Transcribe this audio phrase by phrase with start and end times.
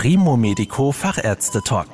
[0.00, 1.88] Primo Medico Fachärzte Talk.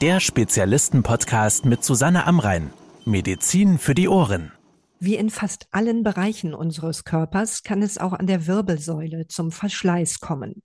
[0.00, 2.72] Der Spezialisten-Podcast mit Susanne Amrein.
[3.04, 4.50] Medizin für die Ohren.
[4.98, 10.18] Wie in fast allen Bereichen unseres Körpers kann es auch an der Wirbelsäule zum Verschleiß
[10.18, 10.64] kommen.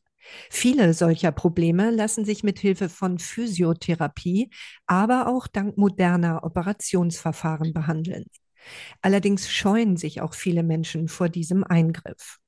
[0.50, 4.50] Viele solcher Probleme lassen sich mit Hilfe von Physiotherapie,
[4.88, 8.26] aber auch dank moderner Operationsverfahren behandeln.
[9.04, 12.41] Allerdings scheuen sich auch viele Menschen vor diesem Eingriff.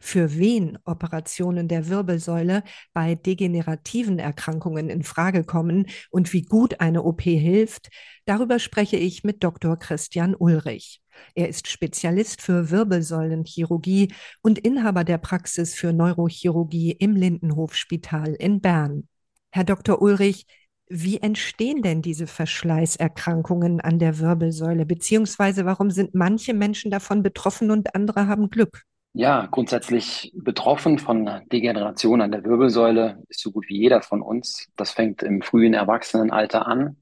[0.00, 2.62] Für wen Operationen der Wirbelsäule
[2.92, 7.88] bei degenerativen Erkrankungen in Frage kommen und wie gut eine OP hilft,
[8.24, 9.78] darüber spreche ich mit Dr.
[9.78, 11.00] Christian Ulrich.
[11.34, 14.12] Er ist Spezialist für Wirbelsäulenchirurgie
[14.42, 19.08] und Inhaber der Praxis für Neurochirurgie im Lindenhofspital in Bern.
[19.50, 20.00] Herr Dr.
[20.00, 20.46] Ulrich,
[20.88, 27.70] wie entstehen denn diese Verschleißerkrankungen an der Wirbelsäule, beziehungsweise warum sind manche Menschen davon betroffen
[27.70, 28.84] und andere haben Glück?
[29.14, 34.68] Ja, grundsätzlich betroffen von Degeneration an der Wirbelsäule ist so gut wie jeder von uns.
[34.76, 36.96] Das fängt im frühen Erwachsenenalter an.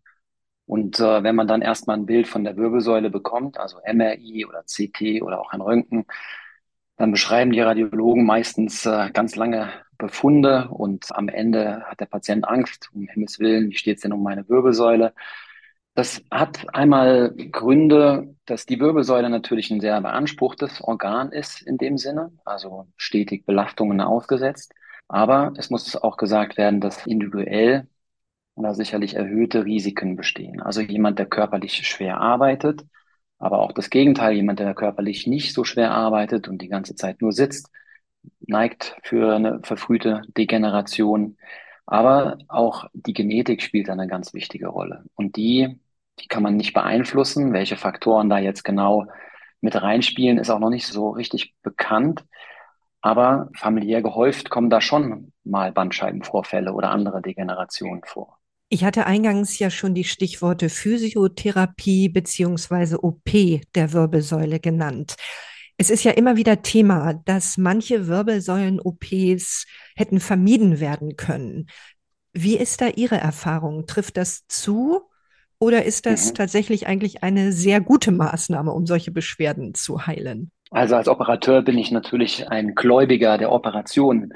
[0.66, 4.64] Und äh, wenn man dann erstmal ein Bild von der Wirbelsäule bekommt, also MRI oder
[4.66, 6.06] CT oder auch ein Röntgen,
[6.96, 12.46] dann beschreiben die Radiologen meistens äh, ganz lange Befunde und am Ende hat der Patient
[12.48, 15.14] Angst, um Himmels Willen, wie steht es denn um meine Wirbelsäule?
[15.94, 21.98] Das hat einmal Gründe, dass die Wirbelsäule natürlich ein sehr beanspruchtes Organ ist in dem
[21.98, 24.72] Sinne, also stetig Belastungen ausgesetzt.
[25.08, 27.88] Aber es muss auch gesagt werden, dass individuell
[28.56, 30.60] da sicherlich erhöhte Risiken bestehen.
[30.60, 32.84] Also jemand, der körperlich schwer arbeitet,
[33.38, 37.22] aber auch das Gegenteil, jemand, der körperlich nicht so schwer arbeitet und die ganze Zeit
[37.22, 37.70] nur sitzt,
[38.40, 41.38] neigt für eine verfrühte Degeneration.
[41.90, 45.04] Aber auch die Genetik spielt eine ganz wichtige Rolle.
[45.14, 45.78] Und die
[46.20, 47.52] die kann man nicht beeinflussen.
[47.52, 49.06] Welche Faktoren da jetzt genau
[49.60, 52.24] mit reinspielen, ist auch noch nicht so richtig bekannt.
[53.00, 58.38] Aber familiär gehäuft kommen da schon mal Bandscheibenvorfälle oder andere Degenerationen vor.
[58.68, 63.30] Ich hatte eingangs ja schon die Stichworte Physiotherapie beziehungsweise OP
[63.74, 65.16] der Wirbelsäule genannt.
[65.80, 69.64] Es ist ja immer wieder Thema, dass manche Wirbelsäulen-OPs
[69.96, 71.68] hätten vermieden werden können.
[72.34, 73.86] Wie ist da Ihre Erfahrung?
[73.86, 75.00] Trifft das zu?
[75.58, 76.34] Oder ist das mhm.
[76.34, 80.50] tatsächlich eigentlich eine sehr gute Maßnahme, um solche Beschwerden zu heilen?
[80.70, 84.34] Also als Operateur bin ich natürlich ein Gläubiger der Operation.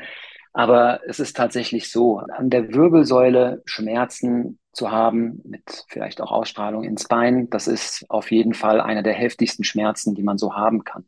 [0.54, 6.84] Aber es ist tatsächlich so, an der Wirbelsäule Schmerzen zu haben, mit vielleicht auch Ausstrahlung
[6.84, 10.84] ins Bein, das ist auf jeden Fall einer der heftigsten Schmerzen, die man so haben
[10.84, 11.04] kann.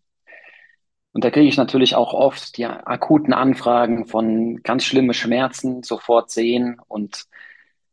[1.16, 6.30] Und da kriege ich natürlich auch oft die akuten Anfragen von ganz schlimme Schmerzen, sofort
[6.30, 6.78] sehen.
[6.88, 7.24] Und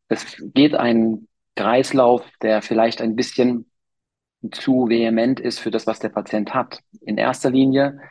[0.09, 3.71] es geht ein Kreislauf, der vielleicht ein bisschen
[4.51, 6.81] zu vehement ist für das, was der Patient hat.
[6.99, 8.01] In erster Linie,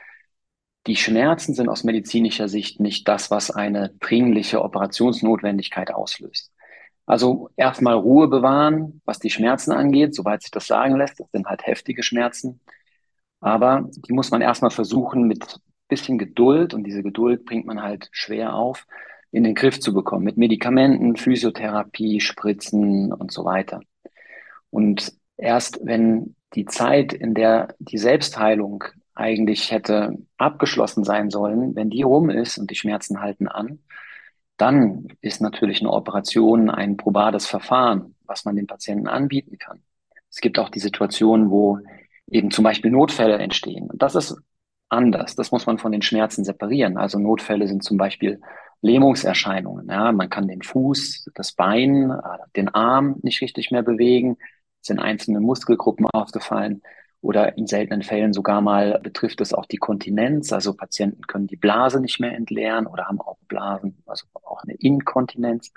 [0.87, 6.55] die Schmerzen sind aus medizinischer Sicht nicht das, was eine dringliche Operationsnotwendigkeit auslöst.
[7.05, 11.21] Also erstmal Ruhe bewahren, was die Schmerzen angeht, soweit sich das sagen lässt.
[11.21, 12.61] Das sind halt heftige Schmerzen.
[13.43, 18.09] Aber die muss man erstmal versuchen mit bisschen Geduld und diese Geduld bringt man halt
[18.13, 18.87] schwer auf,
[19.31, 23.81] in den Griff zu bekommen mit Medikamenten, Physiotherapie, Spritzen und so weiter.
[24.71, 31.91] Und erst wenn die Zeit, in der die Selbstheilung eigentlich hätte abgeschlossen sein sollen, wenn
[31.91, 33.81] die rum ist und die Schmerzen halten an,
[34.57, 39.83] dann ist natürlich eine Operation ein probates Verfahren, was man den Patienten anbieten kann.
[40.31, 41.81] Es gibt auch die Situation, wo
[42.29, 43.91] eben zum Beispiel Notfälle entstehen.
[43.91, 44.37] Und das ist
[44.89, 45.35] anders.
[45.35, 46.97] Das muss man von den Schmerzen separieren.
[46.97, 48.41] Also Notfälle sind zum Beispiel
[48.83, 49.89] Lähmungserscheinungen.
[49.89, 54.37] Ja, man kann den Fuß, das Bein, äh, den Arm nicht richtig mehr bewegen,
[54.81, 56.83] sind einzelne Muskelgruppen aufgefallen
[57.21, 60.53] oder in seltenen Fällen sogar mal betrifft es auch die Kontinenz.
[60.53, 64.75] Also Patienten können die Blase nicht mehr entleeren oder haben auch Blasen, also auch eine
[64.75, 65.73] Inkontinenz.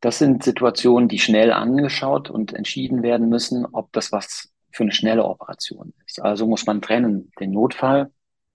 [0.00, 4.92] Das sind Situationen, die schnell angeschaut und entschieden werden müssen, ob das was für eine
[4.92, 6.20] schnelle Operation ist.
[6.20, 8.10] Also muss man trennen den Notfall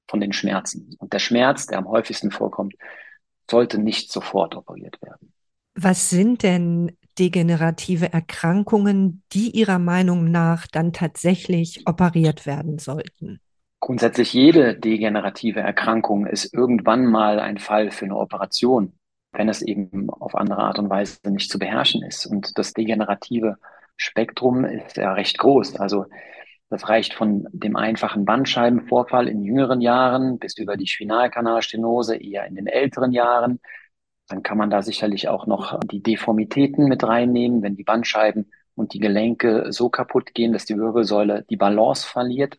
[0.08, 0.96] von den Schmerzen.
[1.00, 2.76] Und der Schmerz, der am häufigsten vorkommt,
[3.50, 5.34] sollte nicht sofort operiert werden.
[5.76, 13.42] Was sind denn degenerative Erkrankungen, die Ihrer Meinung nach dann tatsächlich operiert werden sollten?
[13.82, 18.94] Grundsätzlich jede degenerative Erkrankung ist irgendwann mal ein Fall für eine Operation,
[19.34, 22.26] wenn es eben auf andere Art und Weise nicht zu beherrschen ist.
[22.26, 23.58] Und das degenerative
[23.98, 25.78] Spektrum ist ja recht groß.
[25.78, 26.06] Also
[26.70, 32.56] das reicht von dem einfachen Bandscheibenvorfall in jüngeren Jahren bis über die Spinalkanalstenose eher in
[32.56, 33.60] den älteren Jahren.
[34.28, 38.94] Dann kann man da sicherlich auch noch die Deformitäten mit reinnehmen, wenn die Bandscheiben und
[38.94, 42.58] die Gelenke so kaputt gehen, dass die Wirbelsäule die Balance verliert.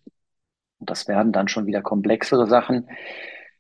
[0.79, 2.89] Und das werden dann schon wieder komplexere Sachen.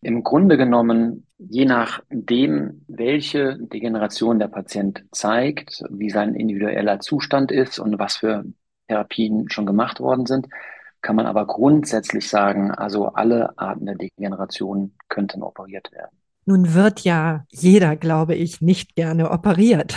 [0.02, 7.78] Im Grunde genommen, je nachdem, welche Degeneration der Patient zeigt, wie sein individueller Zustand ist
[7.78, 8.44] und was für
[8.88, 10.48] Therapien schon gemacht worden sind,
[11.02, 16.16] kann man aber grundsätzlich sagen, also alle Arten der Degeneration könnten operiert werden.
[16.46, 19.94] Nun wird ja jeder, glaube ich, nicht gerne operiert.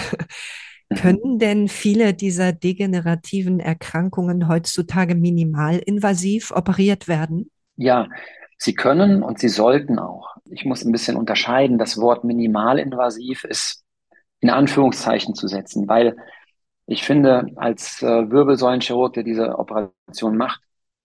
[0.90, 0.96] Mhm.
[0.96, 7.52] Können denn viele dieser degenerativen Erkrankungen heutzutage minimalinvasiv operiert werden?
[7.76, 8.08] Ja,
[8.60, 10.36] sie können und sie sollten auch.
[10.46, 11.78] Ich muss ein bisschen unterscheiden.
[11.80, 13.84] Das Wort minimalinvasiv ist
[14.42, 16.18] in Anführungszeichen zu setzen, weil
[16.86, 20.62] ich finde, als äh, Wirbelsäulenchirurg, der diese Operation macht,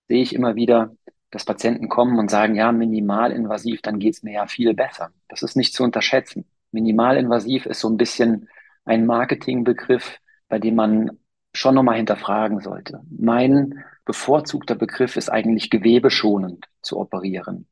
[0.09, 0.95] sehe ich immer wieder,
[1.31, 5.11] dass Patienten kommen und sagen, ja, minimalinvasiv, dann geht's mir ja viel besser.
[5.29, 6.47] Das ist nicht zu unterschätzen.
[6.73, 8.49] Minimalinvasiv ist so ein bisschen
[8.85, 10.19] ein Marketingbegriff,
[10.49, 11.19] bei dem man
[11.55, 13.01] schon nochmal hinterfragen sollte.
[13.11, 17.67] Mein bevorzugter Begriff ist eigentlich gewebeschonend zu operieren.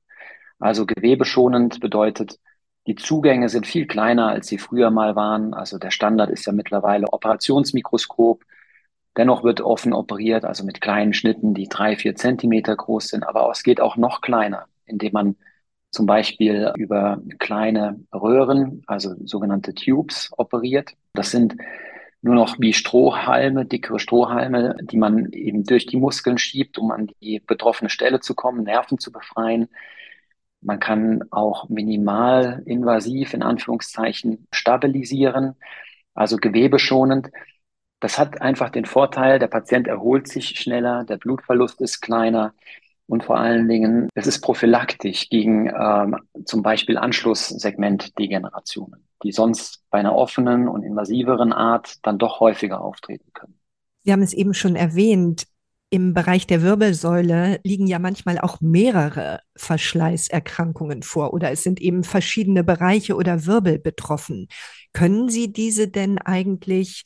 [0.59, 2.39] Also gewebeschonend bedeutet,
[2.87, 5.55] die Zugänge sind viel kleiner, als sie früher mal waren.
[5.55, 8.45] Also der Standard ist ja mittlerweile Operationsmikroskop.
[9.17, 13.25] Dennoch wird offen operiert, also mit kleinen Schnitten, die drei, vier Zentimeter groß sind.
[13.25, 15.37] Aber es geht auch noch kleiner, indem man
[15.91, 20.93] zum Beispiel über kleine Röhren, also sogenannte Tubes, operiert.
[21.13, 21.57] Das sind
[22.23, 27.09] nur noch wie Strohhalme, dickere Strohhalme, die man eben durch die Muskeln schiebt, um an
[27.21, 29.69] die betroffene Stelle zu kommen, Nerven zu befreien.
[30.61, 35.57] Man kann auch minimal invasiv in Anführungszeichen stabilisieren,
[36.15, 37.31] also gewebeschonend.
[37.99, 42.55] Das hat einfach den Vorteil, der Patient erholt sich schneller, der Blutverlust ist kleiner
[43.07, 49.99] und vor allen Dingen, es ist prophylaktisch gegen ähm, zum Beispiel Anschlusssegmentdegenerationen, die sonst bei
[49.99, 53.59] einer offenen und invasiveren Art dann doch häufiger auftreten können.
[54.05, 55.47] Sie haben es eben schon erwähnt,
[55.93, 62.03] im Bereich der Wirbelsäule liegen ja manchmal auch mehrere Verschleißerkrankungen vor oder es sind eben
[62.03, 64.49] verschiedene Bereiche oder Wirbel betroffen.
[64.95, 67.05] Können Sie diese denn eigentlich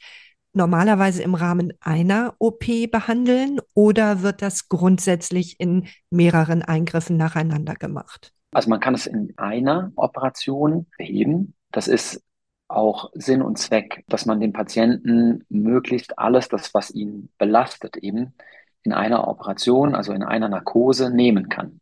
[0.53, 8.33] normalerweise im Rahmen einer OP behandeln oder wird das grundsätzlich in mehreren Eingriffen nacheinander gemacht?
[8.53, 11.56] Also man kann es in einer Operation beheben.
[11.73, 12.23] Das ist
[12.69, 18.35] auch Sinn und Zweck, dass man dem Patienten möglichst alles, das was ihn belastet, eben
[18.83, 21.81] in einer Operation, also in einer Narkose nehmen kann.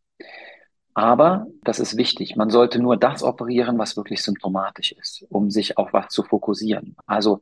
[0.93, 2.35] Aber das ist wichtig.
[2.35, 6.95] Man sollte nur das operieren, was wirklich symptomatisch ist, um sich auf was zu fokussieren.
[7.05, 7.41] Also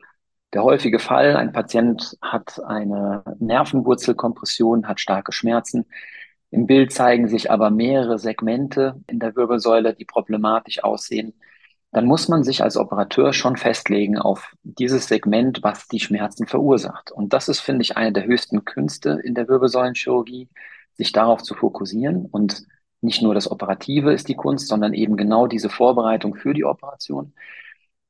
[0.54, 5.86] der häufige Fall, ein Patient hat eine Nervenwurzelkompression, hat starke Schmerzen.
[6.52, 11.34] Im Bild zeigen sich aber mehrere Segmente in der Wirbelsäule, die problematisch aussehen.
[11.94, 17.12] Dann muss man sich als Operateur schon festlegen auf dieses Segment, was die Schmerzen verursacht.
[17.12, 20.50] Und das ist, finde ich, eine der höchsten Künste in der Wirbelsäulenchirurgie,
[20.96, 22.26] sich darauf zu fokussieren.
[22.26, 22.64] Und
[23.02, 27.34] nicht nur das Operative ist die Kunst, sondern eben genau diese Vorbereitung für die Operation.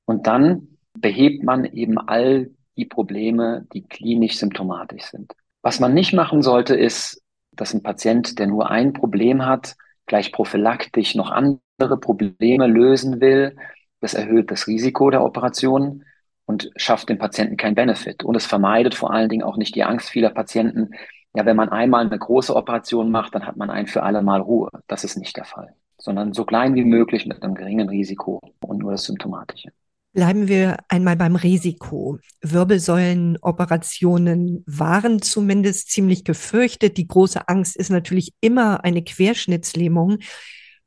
[0.06, 5.34] Und dann behebt man eben all die Probleme, die klinisch symptomatisch sind.
[5.62, 7.22] Was man nicht machen sollte, ist,
[7.52, 9.76] dass ein Patient, der nur ein Problem hat,
[10.06, 13.56] gleich prophylaktisch noch andere Probleme lösen will.
[14.00, 16.04] Das erhöht das Risiko der Operation
[16.46, 18.24] und schafft dem Patienten kein Benefit.
[18.24, 20.92] Und es vermeidet vor allen Dingen auch nicht die Angst vieler Patienten.
[21.36, 24.42] Ja, wenn man einmal eine große Operation macht, dann hat man ein für alle Mal
[24.42, 24.70] Ruhe.
[24.88, 28.80] Das ist nicht der Fall, sondern so klein wie möglich mit einem geringen Risiko und
[28.80, 29.70] nur das Symptomatische.
[30.14, 32.20] Bleiben wir einmal beim Risiko.
[32.42, 36.98] Wirbelsäulenoperationen waren zumindest ziemlich gefürchtet.
[36.98, 40.20] Die große Angst ist natürlich immer eine Querschnittslähmung.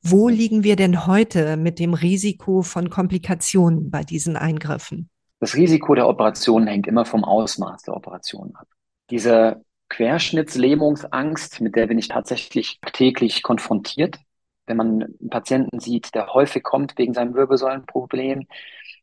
[0.09, 5.11] Wo liegen wir denn heute mit dem Risiko von Komplikationen bei diesen Eingriffen?
[5.41, 8.69] Das Risiko der Operation hängt immer vom Ausmaß der Operation ab.
[9.11, 14.21] Diese Querschnittslähmungsangst, mit der bin ich tatsächlich täglich konfrontiert.
[14.67, 18.47] Wenn man einen Patienten sieht, der häufig kommt wegen seinem Wirbelsäulenproblem,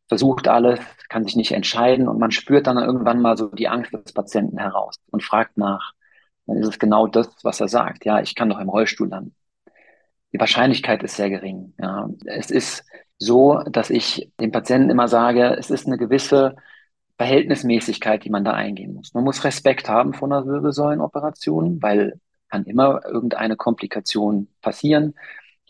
[0.08, 0.80] versucht alles,
[1.10, 4.56] kann sich nicht entscheiden und man spürt dann irgendwann mal so die Angst des Patienten
[4.56, 5.92] heraus und fragt nach.
[6.46, 8.06] Dann ist es genau das, was er sagt.
[8.06, 9.34] Ja, ich kann doch im Rollstuhl landen.
[10.34, 11.72] Die Wahrscheinlichkeit ist sehr gering.
[11.78, 12.84] Ja, es ist
[13.16, 16.56] so, dass ich dem Patienten immer sage, es ist eine gewisse
[17.16, 19.14] Verhältnismäßigkeit, die man da eingehen muss.
[19.14, 25.14] Man muss Respekt haben vor einer Wirbelsäulenoperation, weil kann immer irgendeine Komplikation passieren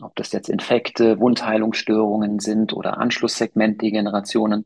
[0.01, 4.65] ob das jetzt Infekte, Wundheilungsstörungen sind oder Anschlusssegmentdegenerationen.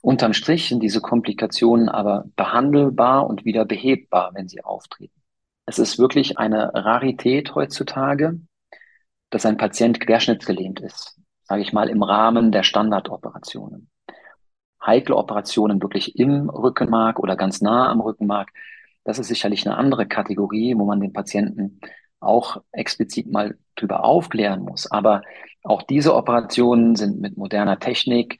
[0.00, 5.22] Unterm Strich sind diese Komplikationen aber behandelbar und wieder behebbar, wenn sie auftreten.
[5.66, 8.38] Es ist wirklich eine Rarität heutzutage,
[9.34, 13.90] dass ein Patient querschnittsgelähmt ist, sage ich mal, im Rahmen der Standardoperationen.
[14.80, 18.50] Heikle Operationen wirklich im Rückenmark oder ganz nah am Rückenmark,
[19.02, 21.80] das ist sicherlich eine andere Kategorie, wo man den Patienten
[22.20, 24.88] auch explizit mal drüber aufklären muss.
[24.88, 25.22] Aber
[25.64, 28.38] auch diese Operationen sind mit moderner Technik,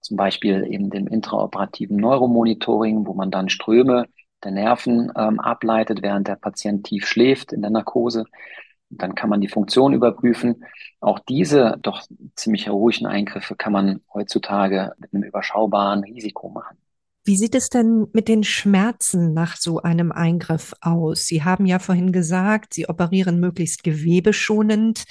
[0.00, 4.06] zum Beispiel eben dem intraoperativen Neuromonitoring, wo man dann Ströme
[4.42, 8.24] der Nerven ähm, ableitet, während der Patient tief schläft in der Narkose.
[8.90, 10.64] Dann kann man die Funktion überprüfen.
[11.00, 12.02] Auch diese doch
[12.34, 16.76] ziemlich heroischen Eingriffe kann man heutzutage mit einem überschaubaren Risiko machen.
[17.24, 21.26] Wie sieht es denn mit den Schmerzen nach so einem Eingriff aus?
[21.26, 25.04] Sie haben ja vorhin gesagt, Sie operieren möglichst gewebeschonend.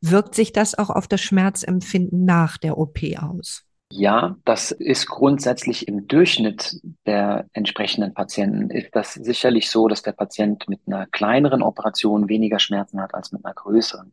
[0.00, 3.64] Wirkt sich das auch auf das Schmerzempfinden nach der OP aus?
[3.94, 10.12] Ja, das ist grundsätzlich im Durchschnitt der entsprechenden Patienten ist das sicherlich so, dass der
[10.12, 14.12] Patient mit einer kleineren Operation weniger Schmerzen hat als mit einer größeren.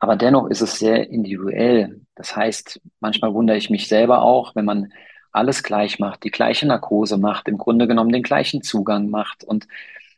[0.00, 2.00] Aber dennoch ist es sehr individuell.
[2.16, 4.92] Das heißt, manchmal wundere ich mich selber auch, wenn man
[5.32, 9.68] alles gleich macht, die gleiche Narkose macht, im Grunde genommen den gleichen Zugang macht und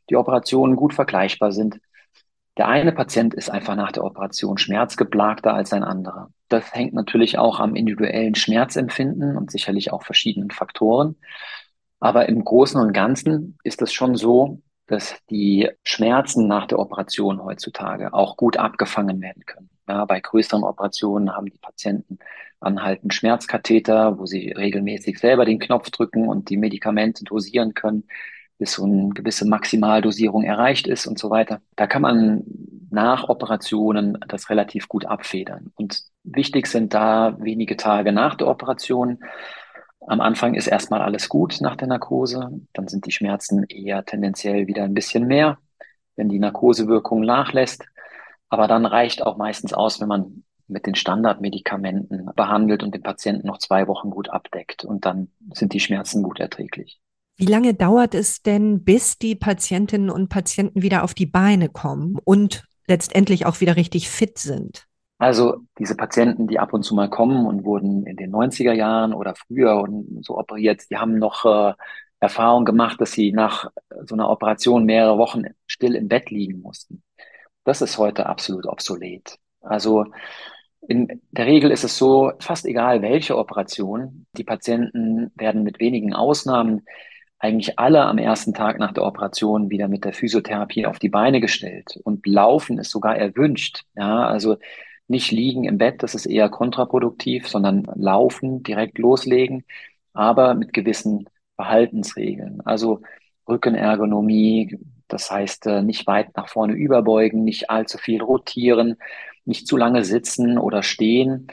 [0.09, 1.81] die Operationen gut vergleichbar sind,
[2.57, 6.31] der eine Patient ist einfach nach der Operation schmerzgeplagter als ein anderer.
[6.51, 11.17] Das hängt natürlich auch am individuellen Schmerzempfinden und sicherlich auch verschiedenen Faktoren.
[12.01, 17.43] Aber im Großen und Ganzen ist es schon so, dass die Schmerzen nach der Operation
[17.43, 19.71] heutzutage auch gut abgefangen werden können.
[19.89, 22.19] Ja, bei größeren Operationen haben die Patienten
[22.59, 28.05] anhaltend Schmerzkatheter, wo sie regelmäßig selber den Knopf drücken und die Medikamente dosieren können
[28.61, 31.63] bis so eine gewisse Maximaldosierung erreicht ist und so weiter.
[31.77, 32.45] Da kann man
[32.91, 35.73] nach Operationen das relativ gut abfedern.
[35.77, 39.19] Und wichtig sind da wenige Tage nach der Operation.
[40.07, 42.51] Am Anfang ist erstmal alles gut nach der Narkose.
[42.73, 45.59] Dann sind die Schmerzen eher tendenziell wieder ein bisschen mehr,
[46.17, 47.85] wenn die Narkosewirkung nachlässt.
[48.49, 53.47] Aber dann reicht auch meistens aus, wenn man mit den Standardmedikamenten behandelt und den Patienten
[53.47, 54.85] noch zwei Wochen gut abdeckt.
[54.85, 57.01] Und dann sind die Schmerzen gut erträglich.
[57.37, 62.19] Wie lange dauert es denn, bis die Patientinnen und Patienten wieder auf die Beine kommen
[62.25, 64.90] und letztendlich auch wieder richtig fit sind?
[65.21, 69.13] Also diese Patienten, die ab und zu mal kommen und wurden in den 90er Jahren
[69.13, 71.75] oder früher und so operiert, die haben noch äh,
[72.21, 73.71] Erfahrung gemacht, dass sie nach
[74.07, 77.03] so einer Operation mehrere Wochen still im Bett liegen mussten.
[77.65, 79.37] Das ist heute absolut obsolet.
[79.61, 80.07] Also
[80.89, 86.15] in der Regel ist es so, fast egal welche Operation, die Patienten werden mit wenigen
[86.15, 86.87] Ausnahmen
[87.39, 91.43] eigentlich alle am ersten Tag nach der Operation wieder mit der Physiotherapie auf die Beine
[91.43, 92.01] gestellt.
[92.05, 93.85] Und Laufen ist sogar erwünscht.
[93.95, 94.57] Ja, also
[95.11, 99.65] nicht liegen im Bett, das ist eher kontraproduktiv, sondern laufen, direkt loslegen,
[100.13, 102.61] aber mit gewissen Verhaltensregeln.
[102.65, 103.01] Also
[103.49, 108.97] Rückenergonomie, das heißt äh, nicht weit nach vorne überbeugen, nicht allzu viel rotieren,
[109.45, 111.49] nicht zu lange sitzen oder stehen.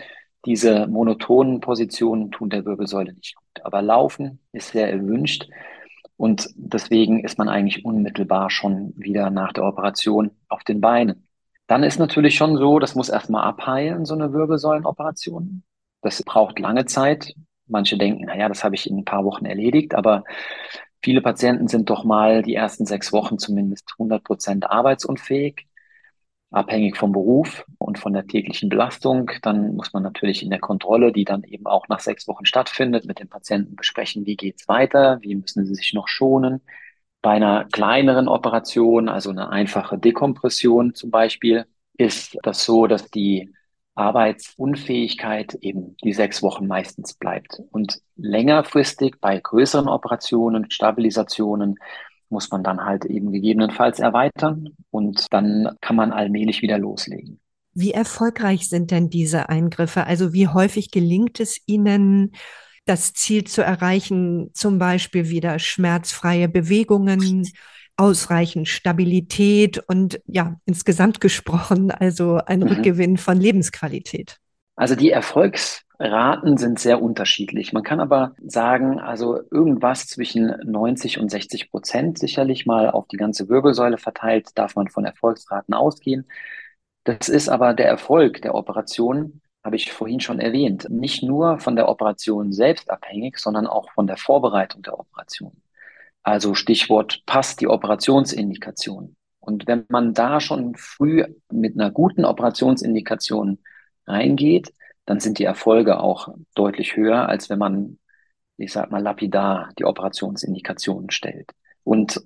[0.46, 3.66] Diese monotonen Positionen tun der Wirbelsäule nicht gut.
[3.66, 5.50] Aber Laufen ist sehr erwünscht.
[6.16, 11.27] Und deswegen ist man eigentlich unmittelbar schon wieder nach der Operation auf den Beinen.
[11.68, 15.64] Dann ist natürlich schon so, das muss erstmal abheilen, so eine Wirbelsäulenoperation.
[16.02, 17.36] Das braucht lange Zeit.
[17.68, 20.24] Manche denken, na ja, das habe ich in ein paar Wochen erledigt, aber
[21.04, 25.68] viele Patienten sind doch mal die ersten sechs Wochen zumindest 100 Prozent arbeitsunfähig
[26.52, 29.32] abhängig vom Beruf und von der täglichen Belastung.
[29.42, 33.06] Dann muss man natürlich in der Kontrolle, die dann eben auch nach sechs Wochen stattfindet,
[33.06, 36.62] mit dem Patienten besprechen, wie geht's weiter, wie müssen sie sich noch schonen.
[37.28, 41.66] Bei einer kleineren Operation, also eine einfache Dekompression zum Beispiel,
[41.98, 43.54] ist das so, dass die
[43.96, 47.62] Arbeitsunfähigkeit eben die sechs Wochen meistens bleibt.
[47.72, 51.76] Und längerfristig bei größeren Operationen, Stabilisationen,
[52.30, 57.42] muss man dann halt eben gegebenenfalls erweitern und dann kann man allmählich wieder loslegen.
[57.74, 60.06] Wie erfolgreich sind denn diese Eingriffe?
[60.06, 62.32] Also wie häufig gelingt es Ihnen,
[62.88, 67.48] das Ziel zu erreichen, zum Beispiel wieder schmerzfreie Bewegungen,
[67.98, 72.68] ausreichend Stabilität und ja, insgesamt gesprochen, also ein mhm.
[72.68, 74.38] Rückgewinn von Lebensqualität?
[74.76, 77.74] Also die Erfolgs Raten sind sehr unterschiedlich.
[77.74, 83.18] Man kann aber sagen, also irgendwas zwischen 90 und 60 Prozent sicherlich mal auf die
[83.18, 86.28] ganze Wirbelsäule verteilt, darf man von Erfolgsraten ausgehen.
[87.04, 91.76] Das ist aber der Erfolg der Operation, habe ich vorhin schon erwähnt, nicht nur von
[91.76, 95.62] der Operation selbst abhängig, sondern auch von der Vorbereitung der Operation.
[96.24, 99.18] Also Stichwort passt die Operationsindikation.
[99.42, 103.60] Und wenn man da schon früh mit einer guten Operationsindikation
[104.06, 104.74] reingeht,
[105.06, 108.00] dann sind die Erfolge auch deutlich höher, als wenn man,
[108.56, 111.52] ich sag mal, lapidar die Operationsindikationen stellt.
[111.84, 112.22] Und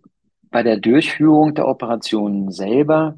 [0.52, 3.18] bei der Durchführung der Operation selber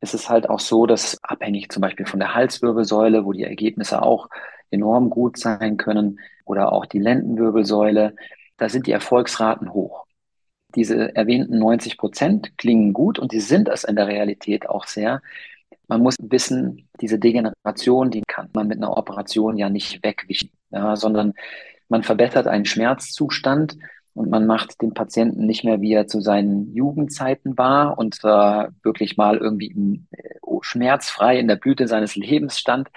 [0.00, 4.02] ist es halt auch so, dass abhängig zum Beispiel von der Halswirbelsäule, wo die Ergebnisse
[4.02, 4.28] auch
[4.70, 8.14] enorm gut sein können, oder auch die Lendenwirbelsäule,
[8.56, 10.06] da sind die Erfolgsraten hoch.
[10.74, 15.22] diese erwähnten 90 Prozent klingen gut und die sind es in der Realität auch sehr.
[15.88, 20.96] Man muss wissen, diese Degeneration, die kann man mit einer Operation ja nicht wegwischen, ja,
[20.96, 21.34] sondern
[21.88, 23.76] man verbessert einen Schmerzzustand
[24.16, 28.68] und man macht den Patienten nicht mehr, wie er zu seinen Jugendzeiten war und äh,
[28.82, 32.88] wirklich mal irgendwie im, äh, schmerzfrei in der Blüte seines Lebens stand,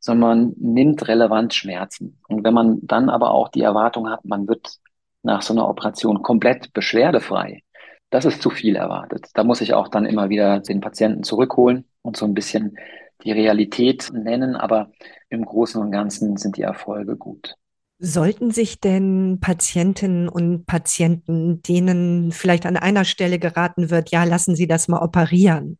[0.00, 2.18] sondern man nimmt relevant Schmerzen.
[2.26, 4.78] Und wenn man dann aber auch die Erwartung hat, man wird
[5.22, 7.62] nach so einer Operation komplett beschwerdefrei,
[8.10, 9.26] das ist zu viel erwartet.
[9.34, 12.76] Da muss ich auch dann immer wieder den Patienten zurückholen und so ein bisschen
[13.24, 14.90] die Realität nennen, aber
[15.28, 17.56] im Großen und Ganzen sind die Erfolge gut.
[18.04, 24.56] Sollten sich denn Patientinnen und Patienten, denen vielleicht an einer Stelle geraten wird, ja, lassen
[24.56, 25.78] Sie das mal operieren,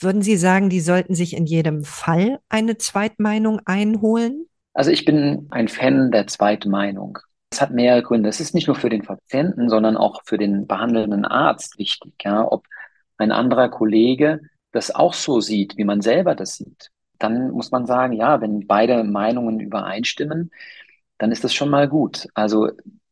[0.00, 4.46] würden Sie sagen, die sollten sich in jedem Fall eine Zweitmeinung einholen?
[4.72, 7.18] Also ich bin ein Fan der Zweitmeinung.
[7.50, 8.28] Es hat mehrere Gründe.
[8.28, 12.50] Es ist nicht nur für den Patienten, sondern auch für den behandelnden Arzt wichtig, ja,
[12.50, 12.66] ob
[13.16, 14.40] ein anderer Kollege
[14.72, 16.90] das auch so sieht, wie man selber das sieht.
[17.18, 20.50] Dann muss man sagen, ja, wenn beide Meinungen übereinstimmen,
[21.18, 22.28] dann ist das schon mal gut.
[22.34, 22.70] Also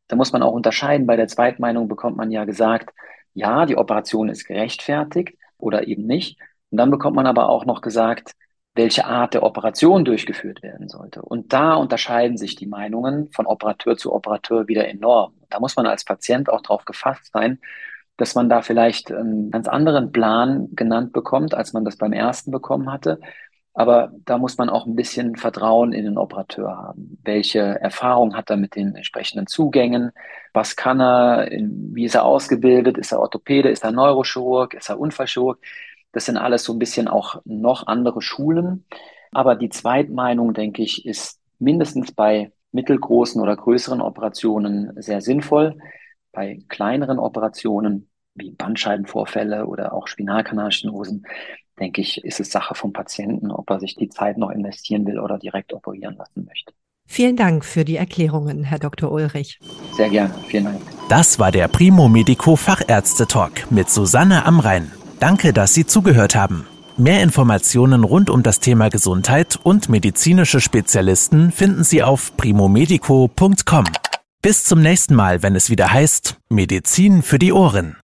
[0.09, 1.07] da muss man auch unterscheiden.
[1.07, 2.95] Bei der Zweitmeinung bekommt man ja gesagt,
[3.35, 6.39] ja, die Operation ist gerechtfertigt oder eben nicht.
[6.71, 8.33] Und dann bekommt man aber auch noch gesagt,
[8.75, 11.23] welche Art der Operation durchgeführt werden sollte.
[11.23, 15.35] Und da unterscheiden sich die Meinungen von Operateur zu Operateur wieder enorm.
[15.49, 17.59] Da muss man als Patient auch darauf gefasst sein,
[18.17, 22.51] dass man da vielleicht einen ganz anderen Plan genannt bekommt, als man das beim ersten
[22.51, 23.21] bekommen hatte.
[23.79, 27.19] Aber da muss man auch ein bisschen Vertrauen in den Operateur haben.
[27.23, 30.13] Welche Erfahrung hat er mit den entsprechenden Zugängen?
[30.55, 31.51] Was kann er?
[31.51, 32.97] Wie ist er ausgebildet?
[32.97, 33.69] Ist er Orthopäde?
[33.69, 34.73] Ist er Neurochirurg?
[34.73, 35.59] Ist er Unfallchirurg?
[36.13, 38.87] Das sind alles so ein bisschen auch noch andere Schulen.
[39.33, 45.77] Aber die Zweitmeinung, denke ich, ist mindestens bei mittelgroßen oder größeren Operationen sehr sinnvoll.
[46.33, 51.27] Bei kleineren Operationen wie Bandscheibenvorfälle oder auch Spinalkanalstenosen,
[51.79, 55.19] denke ich, ist es Sache vom Patienten, ob er sich die Zeit noch investieren will
[55.19, 56.73] oder direkt operieren lassen möchte.
[57.09, 59.13] Vielen Dank für die Erklärungen, Herr Dr.
[59.13, 59.61] Ulrich.
[59.93, 60.81] Sehr gerne, vielen Dank.
[61.09, 64.91] Das war der Primo Medico Fachärzte Talk mit Susanne Amrein.
[65.21, 66.67] Danke, dass Sie zugehört haben.
[66.99, 73.85] Mehr Informationen rund um das Thema Gesundheit und medizinische Spezialisten finden Sie auf primomedico.com.
[74.43, 77.97] Bis zum nächsten Mal, wenn es wieder heißt Medizin für die Ohren.